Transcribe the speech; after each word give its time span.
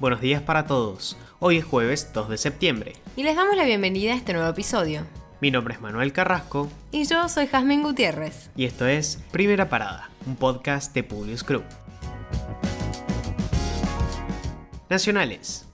Buenos 0.00 0.22
días 0.22 0.40
para 0.40 0.64
todos. 0.64 1.14
Hoy 1.40 1.58
es 1.58 1.64
jueves 1.66 2.10
2 2.14 2.30
de 2.30 2.38
septiembre. 2.38 2.94
Y 3.16 3.22
les 3.22 3.36
damos 3.36 3.54
la 3.54 3.64
bienvenida 3.64 4.14
a 4.14 4.16
este 4.16 4.32
nuevo 4.32 4.48
episodio. 4.48 5.02
Mi 5.42 5.50
nombre 5.50 5.74
es 5.74 5.80
Manuel 5.82 6.14
Carrasco. 6.14 6.70
Y 6.90 7.04
yo 7.04 7.28
soy 7.28 7.46
Jazmín 7.46 7.82
Gutiérrez. 7.82 8.48
Y 8.56 8.64
esto 8.64 8.86
es 8.86 9.22
Primera 9.30 9.68
Parada, 9.68 10.08
un 10.26 10.36
podcast 10.36 10.94
de 10.94 11.02
Publius 11.02 11.44
Group. 11.44 11.64
Nacionales. 14.88 15.66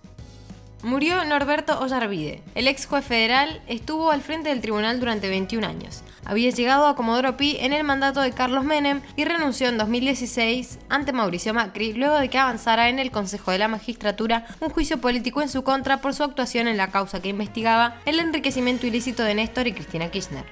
Murió 0.82 1.24
Norberto 1.24 1.78
Ollarvide. 1.78 2.42
El 2.56 2.66
ex 2.66 2.86
juez 2.86 3.04
federal 3.04 3.62
estuvo 3.68 4.10
al 4.10 4.22
frente 4.22 4.48
del 4.48 4.60
tribunal 4.60 4.98
durante 4.98 5.28
21 5.28 5.64
años. 5.64 6.02
Había 6.28 6.50
llegado 6.50 6.86
a 6.86 6.96
Comodoro 6.96 7.36
Pi 7.36 7.56
en 7.60 7.72
el 7.72 7.84
mandato 7.84 8.20
de 8.20 8.32
Carlos 8.32 8.64
Menem 8.64 9.00
y 9.14 9.24
renunció 9.24 9.68
en 9.68 9.78
2016 9.78 10.80
ante 10.88 11.12
Mauricio 11.12 11.54
Macri 11.54 11.92
luego 11.92 12.16
de 12.16 12.28
que 12.28 12.38
avanzara 12.38 12.88
en 12.88 12.98
el 12.98 13.12
Consejo 13.12 13.52
de 13.52 13.58
la 13.58 13.68
Magistratura 13.68 14.44
un 14.58 14.70
juicio 14.70 15.00
político 15.00 15.40
en 15.40 15.48
su 15.48 15.62
contra 15.62 16.00
por 16.00 16.14
su 16.14 16.24
actuación 16.24 16.66
en 16.66 16.78
la 16.78 16.90
causa 16.90 17.22
que 17.22 17.28
investigaba 17.28 18.00
el 18.06 18.18
enriquecimiento 18.18 18.88
ilícito 18.88 19.22
de 19.22 19.36
Néstor 19.36 19.68
y 19.68 19.72
Cristina 19.72 20.10
Kirchner. 20.10 20.44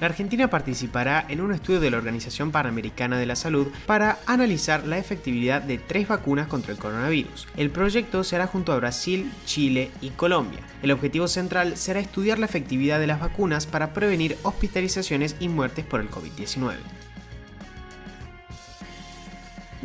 La 0.00 0.06
Argentina 0.06 0.48
participará 0.48 1.24
en 1.28 1.40
un 1.40 1.52
estudio 1.52 1.80
de 1.80 1.90
la 1.90 1.96
Organización 1.96 2.50
Panamericana 2.50 3.18
de 3.18 3.26
la 3.26 3.36
Salud 3.36 3.68
para 3.86 4.18
analizar 4.26 4.86
la 4.86 4.98
efectividad 4.98 5.62
de 5.62 5.78
tres 5.78 6.08
vacunas 6.08 6.48
contra 6.48 6.72
el 6.72 6.78
coronavirus. 6.78 7.48
El 7.56 7.70
proyecto 7.70 8.24
se 8.24 8.36
hará 8.36 8.46
junto 8.46 8.72
a 8.72 8.76
Brasil, 8.76 9.30
Chile 9.44 9.90
y 10.00 10.10
Colombia. 10.10 10.60
El 10.82 10.90
objetivo 10.90 11.28
central 11.28 11.76
será 11.76 12.00
estudiar 12.00 12.38
la 12.38 12.46
efectividad 12.46 12.98
de 12.98 13.06
las 13.06 13.20
vacunas 13.20 13.66
para 13.66 13.92
prevenir 13.92 14.36
hospitalizaciones 14.42 15.36
y 15.40 15.48
muertes 15.48 15.84
por 15.84 16.00
el 16.00 16.10
COVID-19 16.10 16.74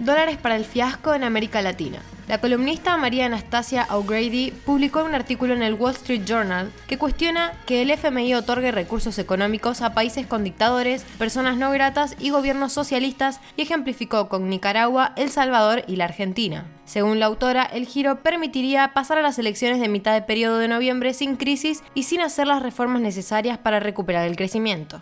dólares 0.05 0.37
para 0.37 0.55
el 0.55 0.65
fiasco 0.65 1.13
en 1.13 1.23
América 1.23 1.61
Latina. 1.61 1.99
La 2.30 2.39
columnista 2.39 2.95
María 2.95 3.25
Anastasia 3.25 3.88
O'Grady 3.89 4.52
publicó 4.52 5.03
un 5.03 5.16
artículo 5.16 5.55
en 5.55 5.63
el 5.63 5.73
Wall 5.73 5.95
Street 5.95 6.25
Journal 6.25 6.71
que 6.88 6.99
cuestiona 6.99 7.53
que 7.66 7.81
el 7.81 7.89
FMI 7.89 8.36
otorgue 8.36 8.71
recursos 8.71 9.17
económicos 9.17 9.81
a 9.81 9.95
países 9.95 10.27
con 10.27 10.44
dictadores, 10.44 11.05
personas 11.17 11.58
no 11.58 11.71
gratas 11.71 12.16
y 12.19 12.30
gobiernos 12.30 12.71
socialistas 12.71 13.39
y 13.58 13.63
ejemplificó 13.63 14.30
con 14.30 14.47
Nicaragua, 14.47 15.13
El 15.16 15.31
Salvador 15.31 15.83
y 15.88 15.95
la 15.95 16.05
Argentina. 16.05 16.66
Según 16.86 17.19
la 17.19 17.25
autora, 17.25 17.63
el 17.63 17.88
giro 17.88 18.21
permitiría 18.21 18.93
pasar 18.93 19.17
a 19.17 19.23
las 19.23 19.39
elecciones 19.39 19.80
de 19.80 19.89
mitad 19.89 20.14
de 20.14 20.21
periodo 20.21 20.59
de 20.59 20.67
noviembre 20.67 21.16
sin 21.16 21.36
crisis 21.36 21.81
y 21.95 22.03
sin 22.03 22.21
hacer 22.21 22.45
las 22.45 22.61
reformas 22.61 23.02
necesarias 23.02 23.58
para 23.58 23.80
recuperar 23.80 24.27
el 24.27 24.36
crecimiento. 24.36 25.02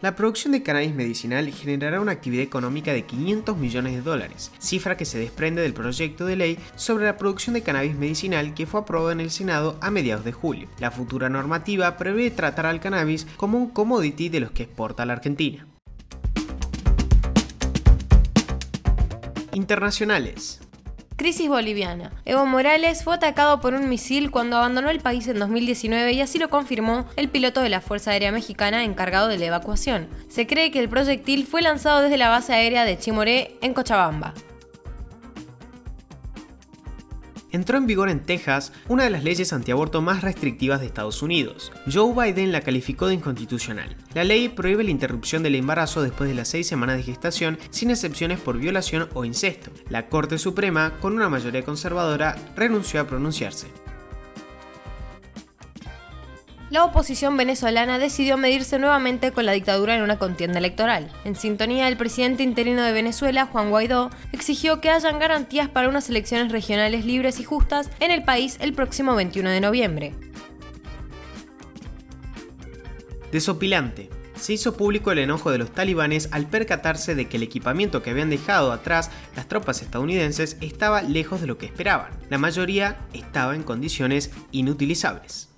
La 0.00 0.16
producción 0.16 0.52
de 0.52 0.62
cannabis 0.62 0.94
medicinal 0.94 1.50
generará 1.50 2.00
una 2.00 2.12
actividad 2.12 2.42
económica 2.42 2.92
de 2.92 3.04
500 3.04 3.56
millones 3.56 3.94
de 3.94 4.02
dólares, 4.02 4.52
cifra 4.58 4.96
que 4.96 5.04
se 5.04 5.18
desprende 5.18 5.62
del 5.62 5.72
proyecto 5.72 6.26
de 6.26 6.36
ley 6.36 6.58
sobre 6.76 7.06
la 7.06 7.16
producción 7.16 7.54
de 7.54 7.62
cannabis 7.62 7.94
medicinal 7.94 8.54
que 8.54 8.66
fue 8.66 8.80
aprobado 8.80 9.12
en 9.12 9.20
el 9.20 9.30
Senado 9.30 9.78
a 9.80 9.90
mediados 9.90 10.24
de 10.24 10.32
julio. 10.32 10.68
La 10.78 10.90
futura 10.90 11.28
normativa 11.28 11.96
prevé 11.96 12.30
tratar 12.30 12.66
al 12.66 12.80
cannabis 12.80 13.26
como 13.36 13.56
un 13.56 13.70
commodity 13.70 14.28
de 14.28 14.40
los 14.40 14.50
que 14.50 14.64
exporta 14.64 15.06
la 15.06 15.14
Argentina. 15.14 15.66
Internacionales. 19.52 20.63
Crisis 21.16 21.48
boliviana. 21.48 22.10
Evo 22.24 22.44
Morales 22.44 23.04
fue 23.04 23.14
atacado 23.14 23.60
por 23.60 23.74
un 23.74 23.88
misil 23.88 24.32
cuando 24.32 24.56
abandonó 24.56 24.90
el 24.90 24.98
país 24.98 25.28
en 25.28 25.38
2019 25.38 26.12
y 26.12 26.20
así 26.20 26.38
lo 26.38 26.50
confirmó 26.50 27.06
el 27.14 27.28
piloto 27.28 27.60
de 27.60 27.68
la 27.68 27.80
Fuerza 27.80 28.10
Aérea 28.10 28.32
Mexicana 28.32 28.82
encargado 28.82 29.28
de 29.28 29.38
la 29.38 29.46
evacuación. 29.46 30.08
Se 30.28 30.48
cree 30.48 30.72
que 30.72 30.80
el 30.80 30.88
proyectil 30.88 31.46
fue 31.46 31.62
lanzado 31.62 32.02
desde 32.02 32.16
la 32.16 32.30
base 32.30 32.52
aérea 32.52 32.84
de 32.84 32.98
Chimoré 32.98 33.56
en 33.62 33.74
Cochabamba. 33.74 34.34
Entró 37.54 37.78
en 37.78 37.86
vigor 37.86 38.08
en 38.08 38.18
Texas 38.18 38.72
una 38.88 39.04
de 39.04 39.10
las 39.10 39.22
leyes 39.22 39.52
antiaborto 39.52 40.02
más 40.02 40.22
restrictivas 40.22 40.80
de 40.80 40.86
Estados 40.86 41.22
Unidos. 41.22 41.70
Joe 41.90 42.12
Biden 42.12 42.50
la 42.50 42.62
calificó 42.62 43.06
de 43.06 43.14
inconstitucional. 43.14 43.96
La 44.12 44.24
ley 44.24 44.48
prohíbe 44.48 44.82
la 44.82 44.90
interrupción 44.90 45.44
del 45.44 45.54
embarazo 45.54 46.02
después 46.02 46.28
de 46.28 46.34
las 46.34 46.48
seis 46.48 46.66
semanas 46.66 46.96
de 46.96 47.04
gestación, 47.04 47.58
sin 47.70 47.90
excepciones 47.90 48.40
por 48.40 48.58
violación 48.58 49.08
o 49.14 49.24
incesto. 49.24 49.70
La 49.88 50.08
Corte 50.08 50.36
Suprema, 50.38 50.94
con 51.00 51.14
una 51.14 51.28
mayoría 51.28 51.64
conservadora, 51.64 52.34
renunció 52.56 53.00
a 53.00 53.06
pronunciarse 53.06 53.83
la 56.74 56.84
oposición 56.84 57.36
venezolana 57.36 58.00
decidió 58.00 58.36
medirse 58.36 58.80
nuevamente 58.80 59.30
con 59.30 59.46
la 59.46 59.52
dictadura 59.52 59.94
en 59.94 60.02
una 60.02 60.18
contienda 60.18 60.58
electoral. 60.58 61.08
En 61.24 61.36
sintonía, 61.36 61.86
el 61.86 61.96
presidente 61.96 62.42
interino 62.42 62.82
de 62.82 62.90
Venezuela, 62.90 63.46
Juan 63.46 63.70
Guaidó, 63.70 64.10
exigió 64.32 64.80
que 64.80 64.90
hayan 64.90 65.20
garantías 65.20 65.68
para 65.68 65.88
unas 65.88 66.10
elecciones 66.10 66.50
regionales 66.50 67.04
libres 67.04 67.38
y 67.38 67.44
justas 67.44 67.90
en 68.00 68.10
el 68.10 68.24
país 68.24 68.56
el 68.58 68.72
próximo 68.72 69.14
21 69.14 69.50
de 69.50 69.60
noviembre. 69.60 70.14
Desopilante. 73.30 74.10
Se 74.34 74.54
hizo 74.54 74.76
público 74.76 75.12
el 75.12 75.20
enojo 75.20 75.52
de 75.52 75.58
los 75.58 75.70
talibanes 75.70 76.28
al 76.32 76.48
percatarse 76.48 77.14
de 77.14 77.28
que 77.28 77.36
el 77.36 77.44
equipamiento 77.44 78.02
que 78.02 78.10
habían 78.10 78.30
dejado 78.30 78.72
atrás 78.72 79.12
las 79.36 79.46
tropas 79.46 79.80
estadounidenses 79.80 80.56
estaba 80.60 81.02
lejos 81.02 81.40
de 81.40 81.46
lo 81.46 81.56
que 81.56 81.66
esperaban. 81.66 82.10
La 82.30 82.38
mayoría 82.38 82.98
estaba 83.12 83.54
en 83.54 83.62
condiciones 83.62 84.32
inutilizables. 84.50 85.53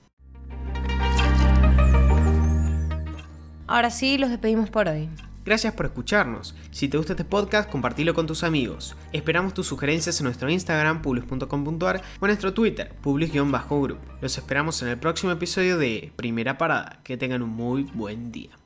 Ahora 3.76 3.91
sí, 3.91 4.16
los 4.16 4.31
despedimos 4.31 4.70
por 4.70 4.88
hoy. 4.88 5.10
Gracias 5.44 5.75
por 5.75 5.84
escucharnos. 5.84 6.54
Si 6.70 6.88
te 6.88 6.97
gusta 6.97 7.12
este 7.12 7.26
podcast, 7.26 7.69
compartilo 7.69 8.14
con 8.14 8.26
tus 8.26 8.42
amigos. 8.42 8.97
Esperamos 9.12 9.53
tus 9.53 9.66
sugerencias 9.66 10.19
en 10.19 10.25
nuestro 10.25 10.48
Instagram, 10.48 11.03
publius.com.ar 11.03 11.97
o 12.19 12.25
en 12.25 12.28
nuestro 12.28 12.54
Twitter, 12.54 12.94
publius-group. 13.03 13.98
Los 14.22 14.38
esperamos 14.38 14.81
en 14.81 14.88
el 14.88 14.97
próximo 14.97 15.31
episodio 15.31 15.76
de 15.76 16.10
Primera 16.16 16.56
Parada. 16.56 17.00
Que 17.04 17.19
tengan 17.19 17.42
un 17.42 17.50
muy 17.50 17.82
buen 17.82 18.32
día. 18.32 18.56